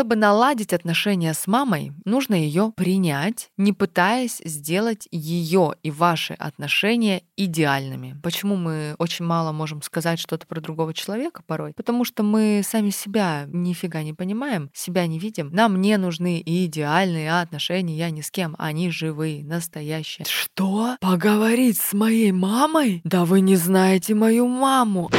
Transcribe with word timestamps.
Чтобы 0.00 0.16
наладить 0.16 0.72
отношения 0.72 1.34
с 1.34 1.46
мамой, 1.46 1.92
нужно 2.06 2.34
ее 2.34 2.72
принять, 2.74 3.50
не 3.58 3.74
пытаясь 3.74 4.40
сделать 4.42 5.06
ее 5.10 5.74
и 5.82 5.90
ваши 5.90 6.32
отношения 6.32 7.20
идеальными. 7.36 8.18
Почему 8.22 8.56
мы 8.56 8.94
очень 8.96 9.26
мало 9.26 9.52
можем 9.52 9.82
сказать 9.82 10.18
что-то 10.18 10.46
про 10.46 10.62
другого 10.62 10.94
человека 10.94 11.42
порой? 11.46 11.74
Потому 11.74 12.06
что 12.06 12.22
мы 12.22 12.62
сами 12.64 12.88
себя 12.88 13.44
нифига 13.48 14.02
не 14.02 14.14
понимаем, 14.14 14.70
себя 14.72 15.06
не 15.06 15.18
видим. 15.18 15.50
Нам 15.52 15.78
не 15.82 15.98
нужны 15.98 16.42
идеальные 16.46 17.38
отношения, 17.38 17.98
я 17.98 18.08
ни 18.08 18.22
с 18.22 18.30
кем. 18.30 18.56
Они 18.58 18.90
живые, 18.90 19.44
настоящие. 19.44 20.24
Что? 20.24 20.96
Поговорить 21.02 21.76
с 21.76 21.92
моей 21.92 22.32
мамой? 22.32 23.02
Да 23.04 23.26
вы 23.26 23.42
не 23.42 23.56
знаете 23.56 24.14
мою 24.14 24.48
маму. 24.48 25.10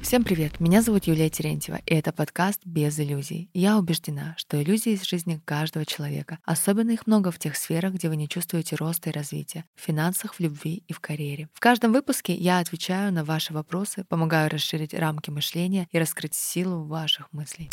Всем 0.00 0.22
привет, 0.22 0.60
меня 0.60 0.82
зовут 0.82 1.06
Юлия 1.06 1.28
Терентьева, 1.28 1.80
и 1.84 1.94
это 1.94 2.12
подкаст 2.12 2.60
«Без 2.64 3.00
иллюзий». 3.00 3.50
Я 3.54 3.76
убеждена, 3.76 4.36
что 4.38 4.62
иллюзии 4.62 4.92
из 4.92 5.02
жизни 5.02 5.40
каждого 5.44 5.84
человека. 5.84 6.38
Особенно 6.44 6.92
их 6.92 7.08
много 7.08 7.32
в 7.32 7.40
тех 7.40 7.56
сферах, 7.56 7.94
где 7.94 8.08
вы 8.08 8.14
не 8.14 8.28
чувствуете 8.28 8.76
роста 8.76 9.10
и 9.10 9.12
развития, 9.12 9.64
в 9.74 9.80
финансах, 9.80 10.34
в 10.34 10.40
любви 10.40 10.84
и 10.86 10.92
в 10.92 11.00
карьере. 11.00 11.48
В 11.54 11.58
каждом 11.58 11.92
выпуске 11.92 12.32
я 12.32 12.60
отвечаю 12.60 13.12
на 13.12 13.24
ваши 13.24 13.52
вопросы, 13.52 14.04
помогаю 14.08 14.48
расширить 14.48 14.94
рамки 14.94 15.28
мышления 15.30 15.88
и 15.90 15.98
раскрыть 15.98 16.34
силу 16.34 16.84
ваших 16.84 17.32
мыслей. 17.32 17.68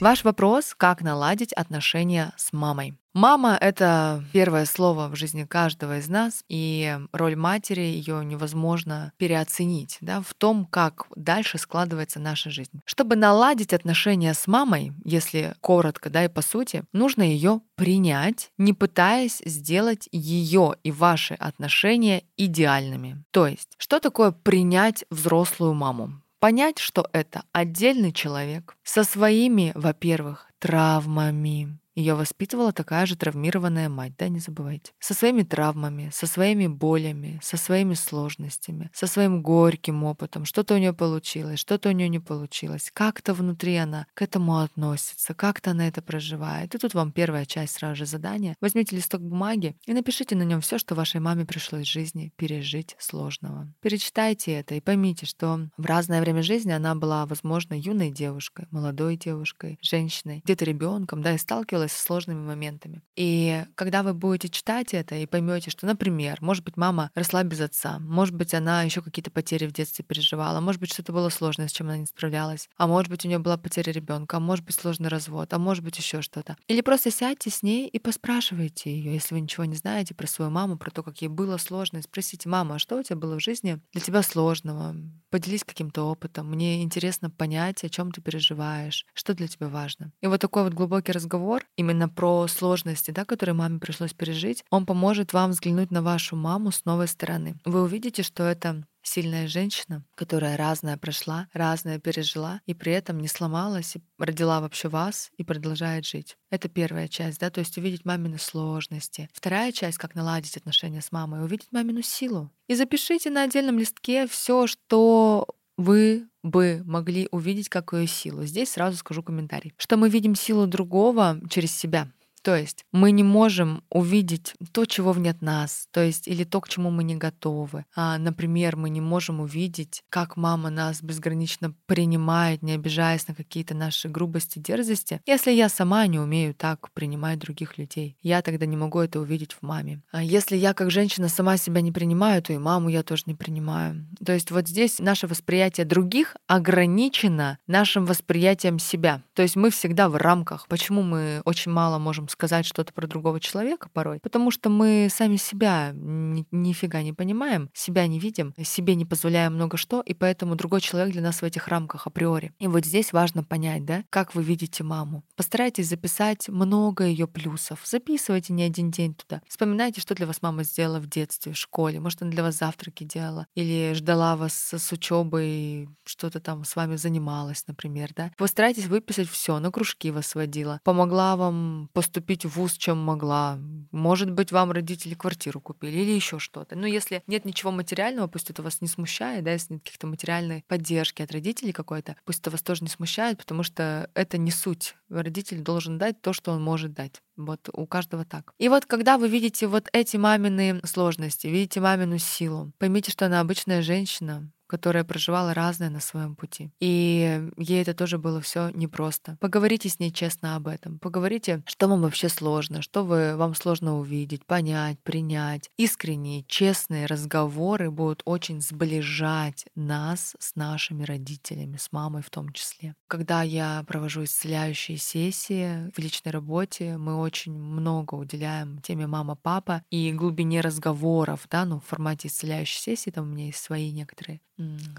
Ваш 0.00 0.22
вопрос, 0.22 0.74
как 0.76 1.02
наладить 1.02 1.52
отношения 1.52 2.32
с 2.36 2.52
мамой. 2.52 2.94
Мама— 3.14 3.58
это 3.60 4.22
первое 4.32 4.64
слово 4.64 5.08
в 5.08 5.16
жизни 5.16 5.42
каждого 5.42 5.98
из 5.98 6.08
нас, 6.08 6.44
и 6.48 6.96
роль 7.10 7.34
матери 7.34 7.80
ее 7.80 8.24
невозможно 8.24 9.12
переоценить 9.16 9.98
да, 10.00 10.20
в 10.20 10.34
том, 10.34 10.66
как 10.66 11.06
дальше 11.16 11.58
складывается 11.58 12.20
наша 12.20 12.48
жизнь. 12.48 12.80
Чтобы 12.84 13.16
наладить 13.16 13.72
отношения 13.72 14.34
с 14.34 14.46
мамой, 14.46 14.92
если 15.04 15.56
коротко, 15.60 16.10
да 16.10 16.26
и 16.26 16.28
по 16.28 16.42
сути, 16.42 16.84
нужно 16.92 17.22
ее 17.22 17.60
принять, 17.74 18.52
не 18.56 18.72
пытаясь 18.72 19.42
сделать 19.44 20.08
ее 20.12 20.76
и 20.84 20.92
ваши 20.92 21.34
отношения 21.34 22.22
идеальными. 22.36 23.24
То 23.32 23.48
есть, 23.48 23.70
что 23.78 23.98
такое 23.98 24.30
принять 24.30 25.04
взрослую 25.10 25.74
маму? 25.74 26.22
Понять, 26.40 26.78
что 26.78 27.08
это 27.12 27.42
отдельный 27.52 28.12
человек 28.12 28.76
со 28.84 29.02
своими, 29.02 29.72
во-первых, 29.74 30.46
травмами, 30.60 31.78
ее 31.98 32.14
воспитывала 32.14 32.72
такая 32.72 33.06
же 33.06 33.16
травмированная 33.16 33.88
мать, 33.88 34.12
да, 34.16 34.28
не 34.28 34.38
забывайте. 34.38 34.92
Со 35.00 35.14
своими 35.14 35.42
травмами, 35.42 36.10
со 36.12 36.26
своими 36.26 36.68
болями, 36.68 37.40
со 37.42 37.56
своими 37.56 37.94
сложностями, 37.94 38.90
со 38.94 39.06
своим 39.08 39.42
горьким 39.42 40.04
опытом. 40.04 40.44
Что-то 40.44 40.74
у 40.74 40.78
нее 40.78 40.92
получилось, 40.92 41.58
что-то 41.58 41.88
у 41.88 41.92
нее 41.92 42.08
не 42.08 42.20
получилось. 42.20 42.90
Как-то 42.94 43.34
внутри 43.34 43.74
она 43.76 44.06
к 44.14 44.22
этому 44.22 44.58
относится, 44.58 45.34
как-то 45.34 45.72
она 45.72 45.88
это 45.88 46.00
проживает. 46.00 46.74
И 46.74 46.78
тут 46.78 46.94
вам 46.94 47.10
первая 47.10 47.44
часть 47.46 47.74
сразу 47.74 47.96
же 47.96 48.06
задания. 48.06 48.54
Возьмите 48.60 48.94
листок 48.94 49.20
бумаги 49.20 49.76
и 49.86 49.92
напишите 49.92 50.36
на 50.36 50.42
нем 50.42 50.60
все, 50.60 50.78
что 50.78 50.94
вашей 50.94 51.20
маме 51.20 51.46
пришлось 51.46 51.88
в 51.88 51.92
жизни 51.92 52.32
пережить 52.36 52.94
сложного. 52.98 53.66
Перечитайте 53.80 54.52
это 54.52 54.76
и 54.76 54.80
поймите, 54.80 55.26
что 55.26 55.68
в 55.76 55.86
разное 55.86 56.20
время 56.20 56.42
жизни 56.42 56.70
она 56.70 56.94
была, 56.94 57.26
возможно, 57.26 57.74
юной 57.74 58.12
девушкой, 58.12 58.68
молодой 58.70 59.16
девушкой, 59.16 59.78
женщиной, 59.82 60.42
где-то 60.44 60.64
ребенком, 60.64 61.22
да, 61.22 61.34
и 61.34 61.38
сталкивалась 61.38 61.87
сталкивалась 61.88 61.92
с 61.92 62.02
сложными 62.02 62.44
моментами. 62.44 63.02
И 63.16 63.64
когда 63.74 64.02
вы 64.02 64.14
будете 64.14 64.48
читать 64.48 64.94
это 64.94 65.16
и 65.16 65.26
поймете, 65.26 65.70
что, 65.70 65.86
например, 65.86 66.38
может 66.40 66.64
быть, 66.64 66.76
мама 66.76 67.10
росла 67.14 67.42
без 67.42 67.60
отца, 67.60 67.98
может 67.98 68.34
быть, 68.34 68.54
она 68.54 68.82
еще 68.82 69.02
какие-то 69.02 69.30
потери 69.30 69.66
в 69.66 69.72
детстве 69.72 70.04
переживала, 70.04 70.60
может 70.60 70.80
быть, 70.80 70.92
что-то 70.92 71.12
было 71.12 71.28
сложное, 71.30 71.68
с 71.68 71.72
чем 71.72 71.88
она 71.88 71.98
не 71.98 72.06
справлялась, 72.06 72.68
а 72.76 72.86
может 72.86 73.10
быть, 73.10 73.24
у 73.24 73.28
нее 73.28 73.38
была 73.38 73.56
потеря 73.56 73.92
ребенка, 73.92 74.36
а 74.36 74.40
может 74.40 74.64
быть, 74.64 74.74
сложный 74.74 75.08
развод, 75.08 75.52
а 75.52 75.58
может 75.58 75.84
быть, 75.84 75.98
еще 75.98 76.22
что-то. 76.22 76.56
Или 76.68 76.80
просто 76.80 77.10
сядьте 77.10 77.50
с 77.50 77.62
ней 77.62 77.88
и 77.88 77.98
поспрашивайте 77.98 78.90
ее, 78.90 79.14
если 79.14 79.34
вы 79.34 79.40
ничего 79.40 79.64
не 79.64 79.76
знаете 79.76 80.14
про 80.14 80.26
свою 80.26 80.50
маму, 80.50 80.76
про 80.76 80.90
то, 80.90 81.02
как 81.02 81.22
ей 81.22 81.28
было 81.28 81.56
сложно, 81.58 81.98
и 81.98 82.02
спросите, 82.02 82.48
мама, 82.48 82.76
а 82.76 82.78
что 82.78 82.96
у 82.96 83.02
тебя 83.02 83.16
было 83.16 83.38
в 83.38 83.42
жизни 83.42 83.80
для 83.92 84.00
тебя 84.00 84.22
сложного? 84.22 84.94
Поделись 85.30 85.64
каким-то 85.64 86.04
опытом. 86.04 86.50
Мне 86.50 86.82
интересно 86.82 87.30
понять, 87.30 87.84
о 87.84 87.88
чем 87.88 88.12
ты 88.12 88.20
переживаешь, 88.20 89.06
что 89.14 89.34
для 89.34 89.46
тебя 89.46 89.68
важно. 89.68 90.12
И 90.20 90.26
вот 90.26 90.40
такой 90.40 90.64
вот 90.64 90.72
глубокий 90.74 91.12
разговор 91.12 91.64
именно 91.78 92.08
про 92.08 92.46
сложности, 92.48 93.12
да, 93.12 93.24
которые 93.24 93.54
маме 93.54 93.78
пришлось 93.78 94.12
пережить, 94.12 94.64
он 94.68 94.84
поможет 94.84 95.32
вам 95.32 95.52
взглянуть 95.52 95.90
на 95.90 96.02
вашу 96.02 96.36
маму 96.36 96.72
с 96.72 96.84
новой 96.84 97.08
стороны. 97.08 97.54
Вы 97.64 97.82
увидите, 97.82 98.22
что 98.22 98.42
это 98.42 98.84
сильная 99.02 99.46
женщина, 99.46 100.04
которая 100.16 100.56
разное 100.56 100.96
прошла, 100.98 101.46
разное 101.52 101.98
пережила, 101.98 102.60
и 102.66 102.74
при 102.74 102.92
этом 102.92 103.20
не 103.20 103.28
сломалась, 103.28 103.96
и 103.96 104.02
родила 104.18 104.60
вообще 104.60 104.88
вас 104.88 105.30
и 105.38 105.44
продолжает 105.44 106.04
жить. 106.04 106.36
Это 106.50 106.68
первая 106.68 107.06
часть, 107.08 107.38
да, 107.38 107.48
то 107.48 107.60
есть 107.60 107.78
увидеть 107.78 108.04
мамины 108.04 108.38
сложности. 108.38 109.30
Вторая 109.32 109.70
часть, 109.72 109.98
как 109.98 110.16
наладить 110.16 110.56
отношения 110.56 111.00
с 111.00 111.12
мамой, 111.12 111.44
увидеть 111.44 111.68
мамину 111.70 112.02
силу. 112.02 112.50
И 112.66 112.74
запишите 112.74 113.30
на 113.30 113.44
отдельном 113.44 113.78
листке 113.78 114.26
все, 114.26 114.66
что 114.66 115.46
вы 115.78 116.28
бы 116.48 116.82
могли 116.84 117.28
увидеть 117.30 117.68
как 117.68 117.92
ее 117.92 118.06
силу. 118.06 118.44
Здесь 118.44 118.70
сразу 118.70 118.96
скажу 118.96 119.22
комментарий, 119.22 119.72
что 119.76 119.96
мы 119.96 120.08
видим 120.08 120.34
силу 120.34 120.66
другого 120.66 121.38
через 121.48 121.76
себя. 121.76 122.08
То 122.42 122.56
есть 122.56 122.84
мы 122.92 123.10
не 123.10 123.22
можем 123.22 123.82
увидеть 123.90 124.54
то, 124.72 124.84
чего 124.84 125.14
нет 125.14 125.42
нас, 125.42 125.88
то 125.90 126.02
есть 126.02 126.28
или 126.28 126.44
то, 126.44 126.60
к 126.60 126.68
чему 126.68 126.90
мы 126.90 127.04
не 127.04 127.16
готовы. 127.16 127.84
А, 127.94 128.18
например, 128.18 128.76
мы 128.76 128.90
не 128.90 129.00
можем 129.00 129.40
увидеть, 129.40 130.02
как 130.10 130.36
мама 130.36 130.70
нас 130.70 131.02
безгранично 131.02 131.74
принимает, 131.86 132.62
не 132.62 132.72
обижаясь 132.72 133.26
на 133.28 133.34
какие-то 133.34 133.74
наши 133.74 134.08
грубости, 134.08 134.58
дерзости, 134.58 135.20
если 135.26 135.50
я 135.52 135.68
сама 135.68 136.06
не 136.06 136.18
умею 136.18 136.54
так 136.54 136.90
принимать 136.92 137.38
других 137.38 137.78
людей. 137.78 138.16
Я 138.22 138.42
тогда 138.42 138.66
не 138.66 138.76
могу 138.76 139.00
это 139.00 139.20
увидеть 139.20 139.52
в 139.52 139.62
маме. 139.62 140.00
А 140.10 140.22
если 140.22 140.56
я 140.56 140.74
как 140.74 140.90
женщина 140.90 141.28
сама 141.28 141.56
себя 141.56 141.80
не 141.80 141.92
принимаю, 141.92 142.42
то 142.42 142.52
и 142.52 142.58
маму 142.58 142.88
я 142.88 143.02
тоже 143.02 143.24
не 143.26 143.34
принимаю. 143.34 144.06
То 144.24 144.32
есть 144.32 144.50
вот 144.50 144.68
здесь 144.68 144.98
наше 144.98 145.26
восприятие 145.26 145.86
других 145.86 146.36
ограничено 146.46 147.58
нашим 147.66 148.04
восприятием 148.06 148.78
себя. 148.78 149.22
То 149.34 149.42
есть 149.42 149.56
мы 149.56 149.70
всегда 149.70 150.08
в 150.08 150.16
рамках. 150.16 150.66
Почему 150.68 151.02
мы 151.02 151.42
очень 151.44 151.72
мало 151.72 151.98
можем 151.98 152.27
сказать 152.30 152.66
что-то 152.66 152.92
про 152.92 153.06
другого 153.06 153.40
человека 153.40 153.88
порой, 153.92 154.20
потому 154.20 154.50
что 154.50 154.70
мы 154.70 155.08
сами 155.10 155.36
себя 155.36 155.92
ни, 155.94 156.46
нифига 156.50 157.02
не 157.02 157.12
понимаем, 157.12 157.70
себя 157.74 158.06
не 158.06 158.18
видим, 158.18 158.54
себе 158.62 158.94
не 158.94 159.04
позволяем 159.04 159.54
много 159.54 159.76
что, 159.76 160.00
и 160.00 160.14
поэтому 160.14 160.54
другой 160.56 160.80
человек 160.80 161.12
для 161.12 161.22
нас 161.22 161.42
в 161.42 161.44
этих 161.44 161.68
рамках 161.68 162.06
априори. 162.06 162.52
И 162.58 162.66
вот 162.66 162.84
здесь 162.84 163.12
важно 163.12 163.44
понять, 163.44 163.84
да, 163.84 164.04
как 164.10 164.34
вы 164.34 164.42
видите 164.42 164.84
маму. 164.84 165.24
Постарайтесь 165.36 165.88
записать 165.88 166.48
много 166.48 167.04
ее 167.04 167.26
плюсов. 167.26 167.80
Записывайте 167.84 168.52
не 168.52 168.62
один 168.62 168.90
день 168.90 169.14
туда. 169.14 169.42
Вспоминайте, 169.48 170.00
что 170.00 170.14
для 170.14 170.26
вас 170.26 170.42
мама 170.42 170.64
сделала 170.64 171.00
в 171.00 171.08
детстве, 171.08 171.52
в 171.52 171.56
школе. 171.56 172.00
Может, 172.00 172.22
она 172.22 172.30
для 172.30 172.42
вас 172.42 172.58
завтраки 172.58 173.04
делала 173.04 173.46
или 173.54 173.92
ждала 173.94 174.36
вас 174.36 174.72
с 174.72 174.92
учебой, 174.92 175.88
что-то 176.04 176.40
там 176.40 176.64
с 176.64 176.76
вами 176.76 176.96
занималась, 176.96 177.64
например, 177.66 178.10
да. 178.14 178.30
Постарайтесь 178.36 178.86
выписать 178.86 179.28
все, 179.28 179.58
на 179.58 179.70
кружки 179.70 180.10
вас 180.10 180.34
водила, 180.34 180.80
помогла 180.84 181.36
вам 181.36 181.88
поступить 181.92 182.17
поступить 182.18 182.44
в 182.44 182.56
ВУЗ, 182.56 182.76
чем 182.76 182.98
могла. 182.98 183.58
Может 183.92 184.30
быть, 184.30 184.50
вам 184.50 184.72
родители 184.72 185.14
квартиру 185.14 185.60
купили 185.60 185.98
или 185.98 186.10
еще 186.10 186.38
что-то. 186.38 186.76
Но 186.76 186.86
если 186.86 187.22
нет 187.26 187.44
ничего 187.44 187.70
материального, 187.70 188.26
пусть 188.26 188.50
это 188.50 188.62
вас 188.62 188.80
не 188.80 188.88
смущает, 188.88 189.44
да, 189.44 189.52
если 189.52 189.74
нет 189.74 189.82
каких-то 189.84 190.06
материальной 190.06 190.64
поддержки 190.66 191.22
от 191.22 191.30
родителей 191.30 191.72
какой-то, 191.72 192.16
пусть 192.24 192.40
это 192.40 192.50
вас 192.50 192.62
тоже 192.62 192.82
не 192.82 192.90
смущает, 192.90 193.38
потому 193.38 193.62
что 193.62 194.10
это 194.14 194.36
не 194.36 194.50
суть. 194.50 194.96
Родитель 195.08 195.60
должен 195.60 195.96
дать 195.96 196.20
то, 196.20 196.32
что 196.32 196.52
он 196.52 196.62
может 196.62 196.92
дать. 196.92 197.22
Вот 197.36 197.68
у 197.72 197.86
каждого 197.86 198.24
так. 198.24 198.52
И 198.58 198.68
вот 198.68 198.84
когда 198.84 199.16
вы 199.16 199.28
видите 199.28 199.68
вот 199.68 199.88
эти 199.92 200.16
мамины 200.16 200.80
сложности, 200.84 201.46
видите 201.46 201.80
мамину 201.80 202.18
силу, 202.18 202.72
поймите, 202.78 203.12
что 203.12 203.26
она 203.26 203.40
обычная 203.40 203.80
женщина, 203.82 204.50
которая 204.68 205.02
проживала 205.02 205.54
разное 205.54 205.90
на 205.90 206.00
своем 206.00 206.36
пути. 206.36 206.70
И 206.78 207.48
ей 207.56 207.82
это 207.82 207.94
тоже 207.94 208.18
было 208.18 208.40
все 208.40 208.70
непросто. 208.70 209.36
Поговорите 209.40 209.88
с 209.88 209.98
ней 209.98 210.12
честно 210.12 210.54
об 210.54 210.68
этом. 210.68 210.98
Поговорите, 210.98 211.62
что 211.66 211.88
вам 211.88 212.02
вообще 212.02 212.28
сложно, 212.28 212.82
что 212.82 213.04
вы, 213.04 213.36
вам 213.36 213.54
сложно 213.54 213.98
увидеть, 213.98 214.44
понять, 214.46 214.98
принять. 215.02 215.70
Искренние, 215.76 216.44
честные 216.44 217.06
разговоры 217.06 217.90
будут 217.90 218.22
очень 218.24 218.60
сближать 218.60 219.64
нас 219.74 220.36
с 220.38 220.54
нашими 220.54 221.04
родителями, 221.04 221.76
с 221.76 221.90
мамой 221.90 222.22
в 222.22 222.30
том 222.30 222.52
числе. 222.52 222.94
Когда 223.08 223.42
я 223.42 223.82
провожу 223.86 224.24
исцеляющие 224.24 224.98
сессии 224.98 225.90
в 225.94 225.98
личной 225.98 226.30
работе, 226.30 226.98
мы 226.98 227.16
очень 227.16 227.52
много 227.52 228.14
уделяем 228.14 228.80
теме 228.82 229.06
мама-папа 229.06 229.82
и 229.90 230.12
глубине 230.12 230.60
разговоров, 230.60 231.46
да, 231.50 231.64
ну, 231.64 231.80
в 231.80 231.84
формате 231.84 232.28
исцеляющей 232.28 232.80
сессии, 232.80 233.10
там 233.10 233.24
у 233.24 233.32
меня 233.32 233.46
есть 233.46 233.62
свои 233.62 233.90
некоторые 233.92 234.40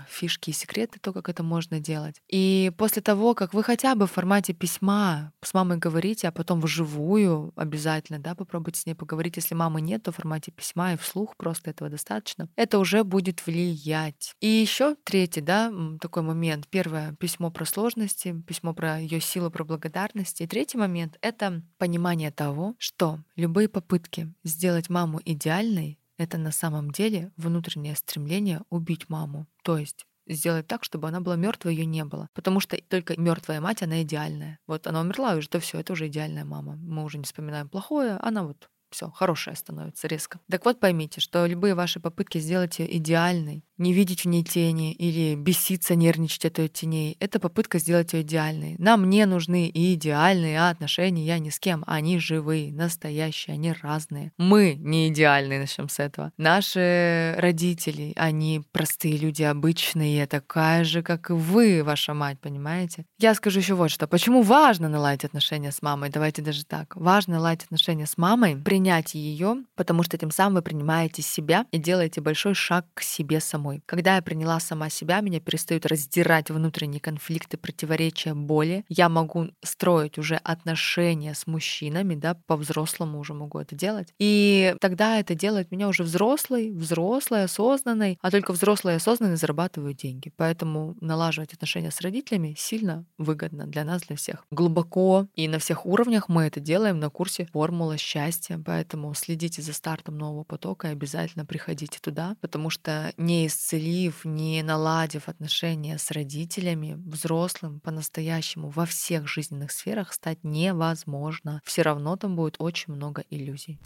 фишки 0.07 0.51
и 0.51 0.53
секреты, 0.53 0.99
то, 0.99 1.13
как 1.13 1.29
это 1.29 1.43
можно 1.43 1.79
делать. 1.79 2.21
И 2.27 2.71
после 2.77 3.01
того, 3.01 3.33
как 3.33 3.53
вы 3.53 3.63
хотя 3.63 3.95
бы 3.95 4.07
в 4.07 4.11
формате 4.11 4.53
письма 4.53 5.31
с 5.43 5.53
мамой 5.53 5.77
говорите, 5.77 6.27
а 6.27 6.31
потом 6.31 6.61
вживую 6.61 7.51
обязательно, 7.55 8.19
да, 8.19 8.35
попробуйте 8.35 8.81
с 8.81 8.85
ней 8.85 8.93
поговорить. 8.93 9.35
Если 9.37 9.55
мамы 9.55 9.81
нет, 9.81 10.03
то 10.03 10.11
в 10.11 10.15
формате 10.15 10.51
письма 10.51 10.93
и 10.93 10.97
вслух 10.97 11.35
просто 11.37 11.71
этого 11.71 11.89
достаточно. 11.89 12.49
Это 12.55 12.79
уже 12.79 13.03
будет 13.03 13.45
влиять. 13.45 14.33
И 14.39 14.47
еще 14.47 14.95
третий, 15.03 15.41
да, 15.41 15.71
такой 16.01 16.23
момент. 16.23 16.67
Первое— 16.67 17.15
письмо 17.19 17.51
про 17.51 17.65
сложности, 17.65 18.35
письмо 18.47 18.73
про 18.73 18.99
ее 18.99 19.19
силу, 19.19 19.51
про 19.51 19.63
благодарность. 19.63 20.41
И 20.41 20.47
третий 20.47 20.77
момент— 20.77 21.17
это 21.21 21.61
понимание 21.77 22.31
того, 22.31 22.75
что 22.77 23.19
любые 23.35 23.69
попытки 23.69 24.33
сделать 24.43 24.89
маму 24.89 25.21
идеальной 25.23 25.99
это 26.19 26.37
на 26.37 26.51
самом 26.51 26.91
деле 26.91 27.31
внутреннее 27.37 27.95
стремление 27.95 28.61
убить 28.69 29.09
маму. 29.09 29.47
То 29.63 29.77
есть 29.77 30.05
сделать 30.27 30.67
так, 30.67 30.83
чтобы 30.83 31.07
она 31.07 31.21
была 31.21 31.37
мертвой, 31.37 31.73
ее 31.75 31.85
не 31.85 32.03
было. 32.03 32.27
Потому 32.33 32.59
что 32.59 32.77
только 32.77 33.19
мертвая 33.19 33.61
мать, 33.61 33.81
она 33.81 34.03
идеальная. 34.03 34.59
Вот 34.67 34.85
она 34.85 35.01
умерла, 35.01 35.35
уже 35.35 35.49
то 35.49 35.59
все, 35.59 35.79
это 35.79 35.93
уже 35.93 36.07
идеальная 36.07 36.45
мама. 36.45 36.75
Мы 36.75 37.03
уже 37.03 37.17
не 37.17 37.23
вспоминаем 37.23 37.69
плохое, 37.69 38.17
она 38.17 38.43
вот 38.43 38.69
все, 38.91 39.09
хорошая 39.09 39.55
становится 39.55 40.07
резко. 40.07 40.39
Так 40.49 40.65
вот 40.65 40.79
поймите, 40.79 41.21
что 41.21 41.45
любые 41.45 41.73
ваши 41.73 41.99
попытки 41.99 42.37
сделать 42.39 42.79
ее 42.79 42.97
идеальной, 42.97 43.63
не 43.79 43.93
видеть 43.93 44.21
в 44.21 44.27
ней 44.27 44.43
тени 44.43 44.91
или 44.93 45.35
беситься, 45.35 45.95
нервничать 45.95 46.45
от 46.45 46.59
ее 46.59 46.67
теней, 46.67 47.17
это 47.19 47.39
попытка 47.39 47.79
сделать 47.79 48.13
ее 48.13 48.21
идеальной. 48.21 48.75
Нам 48.77 49.09
не 49.09 49.25
нужны 49.25 49.67
и 49.67 49.95
идеальные 49.95 50.69
отношения, 50.69 51.25
я 51.25 51.39
ни 51.39 51.49
с 51.49 51.59
кем. 51.59 51.83
Они 51.87 52.19
живые, 52.19 52.71
настоящие, 52.73 53.55
они 53.55 53.73
разные. 53.81 54.31
Мы 54.37 54.75
не 54.75 55.07
идеальные, 55.09 55.59
начнем 55.59 55.89
с 55.89 55.99
этого. 55.99 56.31
Наши 56.37 57.33
родители, 57.37 58.13
они 58.15 58.61
простые 58.71 59.17
люди, 59.17 59.43
обычные, 59.43 60.27
такая 60.27 60.83
же, 60.83 61.01
как 61.01 61.29
и 61.29 61.33
вы, 61.33 61.83
ваша 61.83 62.13
мать, 62.13 62.39
понимаете? 62.39 63.05
Я 63.17 63.33
скажу 63.33 63.59
еще 63.59 63.75
вот 63.75 63.91
что. 63.91 64.07
Почему 64.07 64.41
важно 64.41 64.89
наладить 64.89 65.25
отношения 65.25 65.71
с 65.71 65.81
мамой? 65.81 66.09
Давайте 66.09 66.41
даже 66.41 66.65
так. 66.65 66.95
Важно 66.95 67.35
наладить 67.35 67.63
отношения 67.63 68.05
с 68.05 68.17
мамой, 68.17 68.57
принять 68.57 69.15
ее, 69.15 69.63
потому 69.75 70.03
что 70.03 70.17
тем 70.17 70.31
самым 70.31 70.55
вы 70.55 70.61
принимаете 70.63 71.21
себя 71.21 71.65
и 71.71 71.77
делаете 71.77 72.21
большой 72.21 72.53
шаг 72.53 72.85
к 72.93 73.01
себе 73.01 73.39
самой. 73.39 73.68
Когда 73.85 74.15
я 74.15 74.21
приняла 74.21 74.59
сама 74.59 74.89
себя, 74.89 75.21
меня 75.21 75.39
перестают 75.39 75.85
раздирать 75.85 76.49
внутренние 76.49 76.99
конфликты, 76.99 77.57
противоречия, 77.57 78.33
боли. 78.33 78.85
Я 78.89 79.09
могу 79.09 79.49
строить 79.63 80.17
уже 80.17 80.35
отношения 80.35 81.33
с 81.33 81.47
мужчинами, 81.47 82.15
да, 82.15 82.35
по-взрослому 82.47 83.19
уже 83.19 83.33
могу 83.33 83.59
это 83.59 83.75
делать. 83.75 84.13
И 84.19 84.75
тогда 84.79 85.19
это 85.19 85.35
делает 85.35 85.71
меня 85.71 85.87
уже 85.87 86.03
взрослой, 86.03 86.71
взрослой, 86.71 87.43
осознанной, 87.43 88.17
а 88.21 88.31
только 88.31 88.53
взрослые 88.53 88.95
и 88.95 88.97
осознанные 88.97 89.37
зарабатывают 89.37 89.97
деньги. 89.97 90.31
Поэтому 90.35 90.95
налаживать 91.01 91.53
отношения 91.53 91.91
с 91.91 92.01
родителями 92.01 92.55
сильно 92.57 93.05
выгодно 93.17 93.67
для 93.67 93.83
нас, 93.83 94.03
для 94.03 94.15
всех. 94.15 94.45
Глубоко 94.51 95.27
и 95.35 95.47
на 95.47 95.59
всех 95.59 95.85
уровнях 95.85 96.29
мы 96.29 96.43
это 96.43 96.59
делаем 96.59 96.99
на 96.99 97.09
курсе 97.09 97.45
«Формула 97.45 97.97
счастья». 97.97 98.61
Поэтому 98.65 99.13
следите 99.13 99.61
за 99.61 99.73
стартом 99.73 100.17
нового 100.17 100.43
потока 100.43 100.87
и 100.87 100.91
обязательно 100.91 101.45
приходите 101.45 101.99
туда, 101.99 102.35
потому 102.41 102.69
что 102.69 103.13
не 103.17 103.49
исцелив, 103.59 104.25
не 104.25 104.63
наладив 104.63 105.27
отношения 105.27 105.97
с 105.97 106.11
родителями, 106.11 106.95
взрослым 106.97 107.79
по-настоящему 107.81 108.69
во 108.69 108.85
всех 108.85 109.27
жизненных 109.27 109.71
сферах 109.71 110.13
стать 110.13 110.39
невозможно. 110.43 111.61
Все 111.65 111.81
равно 111.81 112.15
там 112.15 112.35
будет 112.35 112.55
очень 112.59 112.93
много 112.93 113.25
иллюзий. 113.29 113.79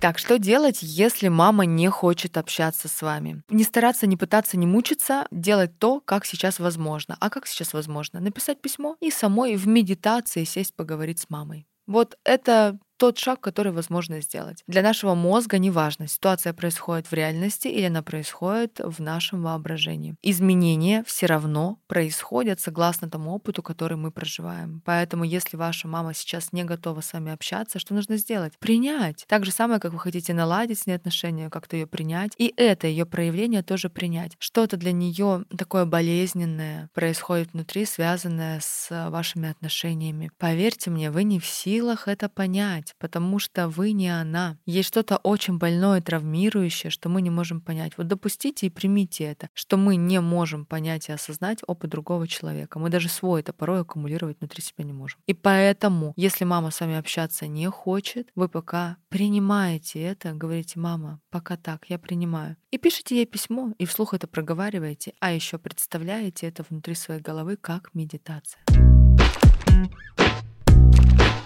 Так, 0.00 0.18
что 0.18 0.38
делать, 0.38 0.78
если 0.82 1.28
мама 1.28 1.66
не 1.66 1.88
хочет 1.88 2.38
общаться 2.38 2.88
с 2.88 3.02
вами? 3.02 3.42
Не 3.50 3.64
стараться, 3.64 4.06
не 4.06 4.16
пытаться, 4.16 4.56
не 4.56 4.66
мучиться, 4.66 5.26
делать 5.30 5.78
то, 5.78 6.00
как 6.00 6.24
сейчас 6.24 6.58
возможно. 6.58 7.16
А 7.20 7.28
как 7.28 7.46
сейчас 7.46 7.74
возможно? 7.74 8.20
Написать 8.20 8.60
письмо 8.62 8.96
и 9.00 9.10
самой 9.10 9.56
в 9.56 9.66
медитации 9.66 10.44
сесть 10.44 10.74
поговорить 10.74 11.20
с 11.20 11.28
мамой. 11.28 11.66
Вот 11.86 12.16
это 12.24 12.78
тот 13.00 13.16
шаг, 13.16 13.40
который 13.40 13.72
возможно 13.72 14.20
сделать. 14.20 14.62
Для 14.66 14.82
нашего 14.82 15.14
мозга 15.14 15.56
неважно, 15.56 16.06
ситуация 16.06 16.52
происходит 16.52 17.06
в 17.06 17.14
реальности 17.14 17.66
или 17.66 17.86
она 17.86 18.02
происходит 18.02 18.78
в 18.78 19.00
нашем 19.00 19.42
воображении. 19.42 20.16
Изменения 20.22 21.02
все 21.06 21.24
равно 21.24 21.78
происходят 21.86 22.60
согласно 22.60 23.08
тому 23.08 23.34
опыту, 23.34 23.62
который 23.62 23.96
мы 23.96 24.10
проживаем. 24.10 24.82
Поэтому, 24.84 25.24
если 25.24 25.56
ваша 25.56 25.88
мама 25.88 26.12
сейчас 26.12 26.52
не 26.52 26.62
готова 26.62 27.00
с 27.00 27.14
вами 27.14 27.32
общаться, 27.32 27.78
что 27.78 27.94
нужно 27.94 28.18
сделать? 28.18 28.58
Принять. 28.58 29.24
Так 29.28 29.46
же 29.46 29.50
самое, 29.50 29.80
как 29.80 29.94
вы 29.94 29.98
хотите 29.98 30.34
наладить 30.34 30.80
с 30.80 30.86
ней 30.86 30.92
отношения, 30.92 31.48
как-то 31.48 31.76
ее 31.76 31.86
принять. 31.86 32.32
И 32.36 32.52
это 32.54 32.86
ее 32.86 33.06
проявление 33.06 33.62
тоже 33.62 33.88
принять. 33.88 34.32
Что-то 34.38 34.76
для 34.76 34.92
нее 34.92 35.46
такое 35.56 35.86
болезненное 35.86 36.90
происходит 36.92 37.54
внутри, 37.54 37.86
связанное 37.86 38.60
с 38.60 39.08
вашими 39.08 39.48
отношениями. 39.48 40.30
Поверьте 40.36 40.90
мне, 40.90 41.10
вы 41.10 41.24
не 41.24 41.40
в 41.40 41.46
силах 41.46 42.06
это 42.06 42.28
понять 42.28 42.89
понять, 42.90 42.94
потому 42.98 43.38
что 43.38 43.68
вы 43.68 43.92
не 43.92 44.08
она. 44.08 44.56
Есть 44.66 44.88
что-то 44.88 45.18
очень 45.18 45.58
больное, 45.58 46.00
травмирующее, 46.00 46.90
что 46.90 47.08
мы 47.08 47.22
не 47.22 47.30
можем 47.30 47.60
понять. 47.60 47.92
Вот 47.96 48.06
допустите 48.08 48.66
и 48.66 48.70
примите 48.70 49.24
это, 49.24 49.48
что 49.54 49.76
мы 49.76 49.96
не 49.96 50.20
можем 50.20 50.64
понять 50.64 51.08
и 51.08 51.12
осознать 51.12 51.62
опыт 51.66 51.90
другого 51.90 52.26
человека. 52.26 52.78
Мы 52.78 52.90
даже 52.90 53.08
свой 53.08 53.40
это 53.40 53.52
порой 53.52 53.80
аккумулировать 53.80 54.38
внутри 54.40 54.62
себя 54.62 54.84
не 54.84 54.92
можем. 54.92 55.20
И 55.26 55.34
поэтому, 55.34 56.12
если 56.16 56.44
мама 56.44 56.70
с 56.70 56.80
вами 56.80 56.96
общаться 56.96 57.46
не 57.46 57.68
хочет, 57.70 58.28
вы 58.34 58.48
пока 58.48 58.96
принимаете 59.08 60.00
это, 60.00 60.32
говорите, 60.32 60.78
мама, 60.78 61.20
пока 61.30 61.56
так, 61.56 61.86
я 61.88 61.98
принимаю. 61.98 62.56
И 62.70 62.78
пишите 62.78 63.16
ей 63.16 63.26
письмо, 63.26 63.72
и 63.78 63.84
вслух 63.84 64.14
это 64.14 64.26
проговариваете, 64.26 65.12
а 65.20 65.32
еще 65.32 65.58
представляете 65.58 66.46
это 66.46 66.64
внутри 66.68 66.94
своей 66.94 67.20
головы 67.20 67.56
как 67.56 67.94
медитация. 67.94 68.60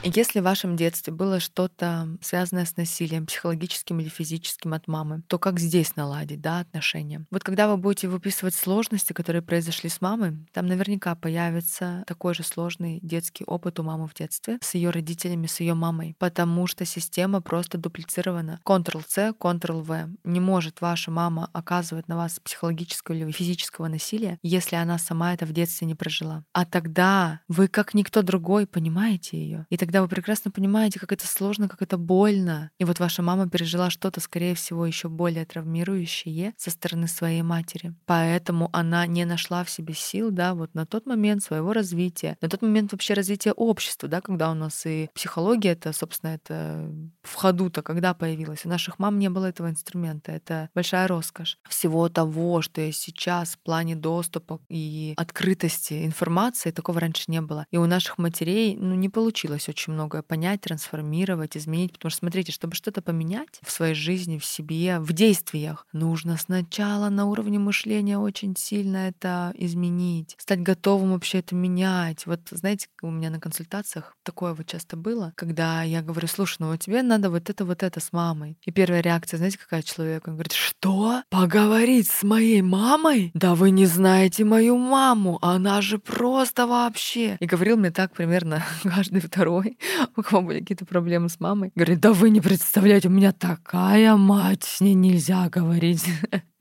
Если 0.06 0.40
в 0.40 0.44
вашем 0.44 0.76
детстве 0.76 1.14
было 1.14 1.40
что-то 1.40 2.18
связанное 2.20 2.66
с 2.66 2.76
насилием, 2.76 3.24
психологическим 3.24 4.00
или 4.00 4.10
физическим 4.10 4.74
от 4.74 4.86
мамы, 4.86 5.22
то 5.28 5.38
как 5.38 5.58
здесь 5.58 5.96
наладить 5.96 6.42
да, 6.42 6.60
отношения? 6.60 7.24
Вот 7.30 7.42
когда 7.42 7.68
вы 7.68 7.78
будете 7.78 8.08
выписывать 8.08 8.54
сложности, 8.54 9.14
которые 9.14 9.40
произошли 9.40 9.88
с 9.88 10.02
мамой, 10.02 10.46
там 10.52 10.66
наверняка 10.66 11.14
появится 11.14 12.04
такой 12.06 12.34
же 12.34 12.42
сложный 12.42 13.00
детский 13.02 13.44
опыт 13.46 13.80
у 13.80 13.82
мамы 13.82 14.06
в 14.06 14.12
детстве 14.12 14.58
с 14.60 14.74
ее 14.74 14.90
родителями, 14.90 15.46
с 15.46 15.60
ее 15.60 15.72
мамой, 15.72 16.16
потому 16.18 16.66
что 16.66 16.84
система 16.84 17.40
просто 17.40 17.78
дуплицирована. 17.78 18.60
Ctrl-C, 18.62 19.32
Ctrl-V. 19.40 20.16
Не 20.24 20.40
может 20.40 20.82
ваша 20.82 21.10
мама 21.12 21.48
оказывать 21.54 22.08
на 22.08 22.16
вас 22.16 22.38
психологического 22.40 23.16
или 23.16 23.32
физического 23.32 23.88
насилия, 23.88 24.38
если 24.42 24.76
она 24.76 24.98
сама 24.98 25.32
это 25.32 25.46
в 25.46 25.52
детстве 25.52 25.86
не 25.86 25.94
прожила. 25.94 26.44
А 26.52 26.66
тогда 26.66 27.40
вы, 27.48 27.68
как 27.68 27.94
никто 27.94 28.20
другой, 28.20 28.66
понимаете 28.66 29.38
ее. 29.38 29.66
И 29.70 29.78
тогда 29.78 29.93
когда 29.94 30.02
вы 30.02 30.08
прекрасно 30.08 30.50
понимаете, 30.50 30.98
как 30.98 31.12
это 31.12 31.24
сложно, 31.24 31.68
как 31.68 31.80
это 31.80 31.96
больно. 31.96 32.68
И 32.80 32.84
вот 32.84 32.98
ваша 32.98 33.22
мама 33.22 33.48
пережила 33.48 33.90
что-то, 33.90 34.20
скорее 34.20 34.56
всего, 34.56 34.84
еще 34.84 35.08
более 35.08 35.44
травмирующее 35.44 36.52
со 36.56 36.72
стороны 36.72 37.06
своей 37.06 37.42
матери. 37.42 37.94
Поэтому 38.04 38.70
она 38.72 39.06
не 39.06 39.24
нашла 39.24 39.62
в 39.62 39.70
себе 39.70 39.94
сил, 39.94 40.32
да, 40.32 40.54
вот 40.54 40.74
на 40.74 40.84
тот 40.84 41.06
момент 41.06 41.44
своего 41.44 41.72
развития, 41.72 42.36
на 42.40 42.48
тот 42.48 42.62
момент 42.62 42.90
вообще 42.90 43.14
развития 43.14 43.52
общества, 43.52 44.08
да, 44.08 44.20
когда 44.20 44.50
у 44.50 44.54
нас 44.54 44.84
и 44.84 45.10
психология, 45.14 45.70
это, 45.70 45.92
собственно, 45.92 46.30
это 46.30 46.90
в 47.22 47.34
ходу-то, 47.34 47.82
когда 47.82 48.14
появилась. 48.14 48.66
У 48.66 48.68
наших 48.68 48.98
мам 48.98 49.20
не 49.20 49.30
было 49.30 49.46
этого 49.46 49.70
инструмента. 49.70 50.32
Это 50.32 50.70
большая 50.74 51.06
роскошь. 51.06 51.56
Всего 51.68 52.08
того, 52.08 52.62
что 52.62 52.80
есть 52.80 53.00
сейчас 53.00 53.50
в 53.50 53.58
плане 53.60 53.94
доступа 53.94 54.58
и 54.68 55.14
открытости 55.16 56.04
информации, 56.04 56.72
такого 56.72 56.98
раньше 56.98 57.26
не 57.28 57.40
было. 57.40 57.64
И 57.70 57.76
у 57.76 57.86
наших 57.86 58.18
матерей, 58.18 58.76
ну, 58.76 58.96
не 58.96 59.08
получилось 59.08 59.68
очень 59.68 59.83
очень 59.84 59.94
многое 59.94 60.22
понять, 60.22 60.62
трансформировать, 60.62 61.56
изменить. 61.56 61.92
Потому 61.92 62.10
что, 62.10 62.20
смотрите, 62.20 62.52
чтобы 62.52 62.74
что-то 62.74 63.02
поменять 63.02 63.60
в 63.62 63.70
своей 63.70 63.94
жизни, 63.94 64.38
в 64.38 64.44
себе, 64.44 64.98
в 64.98 65.12
действиях, 65.12 65.86
нужно 65.92 66.36
сначала 66.36 67.10
на 67.10 67.26
уровне 67.26 67.58
мышления 67.58 68.18
очень 68.18 68.56
сильно 68.56 69.08
это 69.08 69.52
изменить, 69.56 70.36
стать 70.38 70.60
готовым 70.60 71.12
вообще 71.12 71.38
это 71.38 71.54
менять. 71.54 72.26
Вот 72.26 72.40
знаете, 72.50 72.88
у 73.02 73.10
меня 73.10 73.30
на 73.30 73.40
консультациях 73.40 74.16
такое 74.22 74.54
вот 74.54 74.66
часто 74.66 74.96
было, 74.96 75.32
когда 75.36 75.82
я 75.82 76.02
говорю, 76.02 76.28
слушай, 76.28 76.56
ну 76.60 76.68
вот 76.68 76.80
тебе 76.80 77.02
надо 77.02 77.30
вот 77.30 77.50
это, 77.50 77.64
вот 77.64 77.82
это 77.82 78.00
с 78.00 78.12
мамой. 78.12 78.56
И 78.64 78.70
первая 78.70 79.00
реакция, 79.00 79.38
знаете, 79.38 79.58
какая 79.58 79.82
человека? 79.82 80.30
Он 80.30 80.36
говорит, 80.36 80.52
что? 80.52 81.22
Поговорить 81.28 82.08
с 82.08 82.22
моей 82.22 82.62
мамой? 82.62 83.30
Да 83.34 83.54
вы 83.54 83.70
не 83.70 83.86
знаете 83.86 84.44
мою 84.44 84.78
маму, 84.78 85.38
она 85.42 85.82
же 85.82 85.98
просто 85.98 86.66
вообще. 86.66 87.36
И 87.40 87.46
говорил 87.46 87.76
мне 87.76 87.90
так 87.90 88.12
примерно 88.12 88.62
каждый 88.82 89.20
второй 89.20 89.73
у 90.16 90.22
кого 90.22 90.42
были 90.42 90.60
какие-то 90.60 90.86
проблемы 90.86 91.28
с 91.28 91.40
мамой. 91.40 91.72
Говорит, 91.74 92.00
да 92.00 92.12
вы 92.12 92.30
не 92.30 92.40
представляете, 92.40 93.08
у 93.08 93.12
меня 93.12 93.32
такая 93.32 94.16
мать, 94.16 94.64
с 94.64 94.80
ней 94.80 94.94
нельзя 94.94 95.48
говорить. 95.48 96.04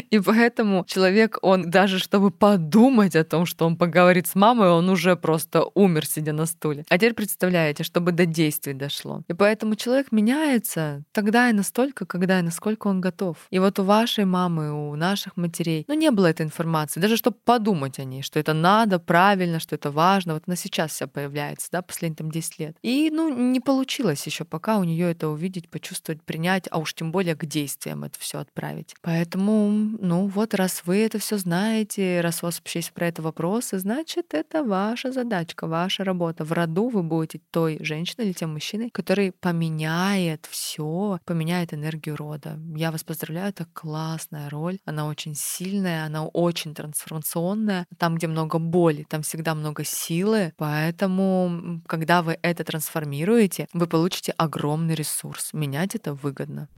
И 0.10 0.18
поэтому 0.18 0.84
человек, 0.86 1.38
он 1.42 1.70
даже 1.70 1.98
чтобы 1.98 2.30
подумать 2.30 3.16
о 3.16 3.24
том, 3.24 3.46
что 3.46 3.66
он 3.66 3.76
поговорит 3.76 4.26
с 4.26 4.34
мамой, 4.34 4.70
он 4.70 4.88
уже 4.88 5.16
просто 5.16 5.64
умер, 5.74 6.06
сидя 6.06 6.32
на 6.32 6.46
стуле. 6.46 6.84
А 6.88 6.98
теперь 6.98 7.14
представляете, 7.14 7.84
чтобы 7.84 8.12
до 8.12 8.26
действий 8.26 8.74
дошло. 8.74 9.22
И 9.28 9.32
поэтому 9.32 9.74
человек 9.76 10.12
меняется 10.12 11.02
тогда 11.12 11.50
и 11.50 11.52
настолько, 11.52 12.06
когда 12.06 12.38
и 12.38 12.42
насколько 12.42 12.88
он 12.88 13.00
готов. 13.00 13.36
И 13.50 13.58
вот 13.58 13.78
у 13.78 13.84
вашей 13.84 14.24
мамы, 14.24 14.72
у 14.72 14.96
наших 14.96 15.36
матерей, 15.36 15.84
ну, 15.88 15.94
не 15.94 16.10
было 16.10 16.26
этой 16.26 16.46
информации, 16.46 17.00
даже 17.00 17.16
чтобы 17.16 17.36
подумать 17.44 17.98
о 17.98 18.04
ней, 18.04 18.22
что 18.22 18.38
это 18.38 18.54
надо, 18.54 18.98
правильно, 18.98 19.60
что 19.60 19.74
это 19.74 19.90
важно. 19.90 20.34
Вот 20.34 20.44
она 20.46 20.56
сейчас 20.56 20.92
вся 20.92 21.06
появляется, 21.06 21.68
да, 21.72 21.82
последние 21.82 22.16
там 22.16 22.30
10 22.30 22.58
лет. 22.58 22.76
И, 22.82 23.10
ну, 23.12 23.32
не 23.34 23.60
получилось 23.60 24.26
еще 24.26 24.44
пока 24.44 24.78
у 24.78 24.84
нее 24.84 25.10
это 25.10 25.28
увидеть, 25.28 25.68
почувствовать, 25.68 26.22
принять, 26.22 26.66
а 26.70 26.78
уж 26.78 26.94
тем 26.94 27.12
более 27.12 27.34
к 27.34 27.46
действиям 27.46 28.04
это 28.04 28.18
все 28.18 28.38
отправить. 28.38 28.94
Поэтому, 29.02 29.89
ну, 29.98 30.26
вот 30.26 30.54
раз 30.54 30.82
вы 30.86 30.98
это 30.98 31.18
все 31.18 31.38
знаете, 31.38 32.20
раз 32.20 32.42
у 32.42 32.46
вас 32.46 32.58
вообще 32.58 32.80
есть 32.80 32.92
про 32.92 33.06
это 33.06 33.22
вопросы, 33.22 33.78
значит, 33.78 34.34
это 34.34 34.64
ваша 34.64 35.12
задачка, 35.12 35.66
ваша 35.66 36.04
работа. 36.04 36.44
В 36.44 36.52
роду 36.52 36.88
вы 36.88 37.02
будете 37.02 37.40
той 37.50 37.78
женщиной 37.80 38.26
или 38.26 38.32
тем 38.32 38.52
мужчиной, 38.52 38.90
который 38.90 39.32
поменяет 39.32 40.46
все, 40.50 41.18
поменяет 41.24 41.74
энергию 41.74 42.16
рода. 42.16 42.58
Я 42.76 42.90
вас 42.90 43.04
поздравляю, 43.04 43.48
это 43.50 43.66
классная 43.72 44.48
роль, 44.50 44.78
она 44.84 45.06
очень 45.06 45.34
сильная, 45.34 46.04
она 46.06 46.26
очень 46.26 46.74
трансформационная. 46.74 47.86
Там, 47.98 48.16
где 48.16 48.26
много 48.26 48.58
боли, 48.58 49.06
там 49.08 49.22
всегда 49.22 49.54
много 49.54 49.84
силы, 49.84 50.52
поэтому, 50.56 51.80
когда 51.86 52.22
вы 52.22 52.38
это 52.42 52.64
трансформируете, 52.64 53.66
вы 53.72 53.86
получите 53.86 54.32
огромный 54.36 54.94
ресурс. 54.94 55.50
Менять 55.52 55.94
это 55.94 56.14
выгодно. 56.14 56.68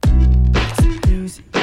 Music. 1.23 1.62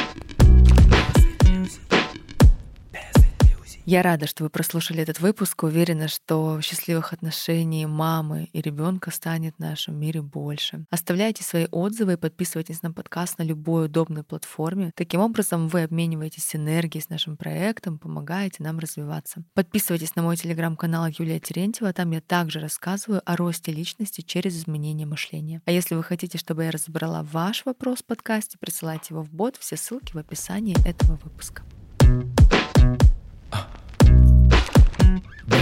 Я 3.90 4.02
рада, 4.02 4.28
что 4.28 4.44
вы 4.44 4.50
прослушали 4.50 5.02
этот 5.02 5.18
выпуск. 5.18 5.64
Уверена, 5.64 6.06
что 6.06 6.60
счастливых 6.60 7.12
отношений 7.12 7.86
мамы 7.86 8.48
и 8.52 8.60
ребенка 8.62 9.10
станет 9.10 9.56
в 9.56 9.58
нашем 9.58 9.98
мире 9.98 10.22
больше. 10.22 10.84
Оставляйте 10.90 11.42
свои 11.42 11.66
отзывы 11.72 12.12
и 12.12 12.16
подписывайтесь 12.16 12.82
на 12.82 12.92
подкаст 12.92 13.38
на 13.38 13.42
любой 13.42 13.86
удобной 13.86 14.22
платформе. 14.22 14.92
Таким 14.94 15.18
образом, 15.18 15.66
вы 15.66 15.82
обмениваетесь 15.82 16.54
энергией 16.54 17.02
с 17.02 17.08
нашим 17.08 17.36
проектом, 17.36 17.98
помогаете 17.98 18.62
нам 18.62 18.78
развиваться. 18.78 19.42
Подписывайтесь 19.54 20.14
на 20.14 20.22
мой 20.22 20.36
телеграм-канал 20.36 21.08
Юлия 21.08 21.40
Терентьева. 21.40 21.92
Там 21.92 22.12
я 22.12 22.20
также 22.20 22.60
рассказываю 22.60 23.22
о 23.24 23.34
росте 23.34 23.72
личности 23.72 24.20
через 24.20 24.56
изменение 24.56 25.08
мышления. 25.08 25.62
А 25.64 25.72
если 25.72 25.96
вы 25.96 26.04
хотите, 26.04 26.38
чтобы 26.38 26.62
я 26.62 26.70
разобрала 26.70 27.24
ваш 27.24 27.64
вопрос 27.64 28.02
в 28.02 28.04
подкасте, 28.04 28.56
присылайте 28.56 29.14
его 29.14 29.24
в 29.24 29.32
бот. 29.32 29.56
Все 29.58 29.76
ссылки 29.76 30.12
в 30.12 30.18
описании 30.18 30.76
этого 30.86 31.18
выпуска. 31.24 31.64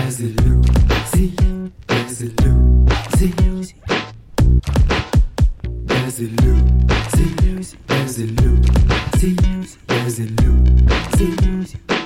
as 0.09 0.21
a 0.21 0.25
Lucy, 0.25 1.35
as 1.91 2.23
a 2.23 2.29
Lucy, 2.43 3.35
as 5.91 6.21
a 6.21 6.25
Lucy, 6.25 7.35
as 7.91 8.19
a 8.19 8.25
Lucy, 8.25 9.37
as 9.91 10.19
a 10.19 10.25
Lucy. 10.25 11.98